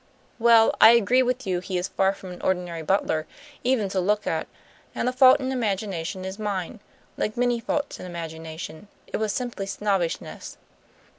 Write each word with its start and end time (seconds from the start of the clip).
Well, 0.39 0.75
I 0.81 0.93
agree 0.93 1.21
with 1.21 1.45
you 1.45 1.59
he 1.59 1.77
is 1.77 1.87
far 1.89 2.11
from 2.15 2.31
an 2.31 2.41
ordinary 2.41 2.81
butler, 2.81 3.27
even 3.63 3.87
to 3.89 3.99
look 3.99 4.25
at; 4.25 4.47
and 4.95 5.07
the 5.07 5.13
fault 5.13 5.39
in 5.39 5.51
imagination 5.51 6.25
is 6.25 6.39
mine. 6.39 6.79
Like 7.17 7.37
many 7.37 7.59
faults 7.59 7.99
in 7.99 8.07
imagination, 8.07 8.87
it 9.05 9.17
was 9.17 9.31
simply 9.31 9.67
snobbishness." 9.67 10.57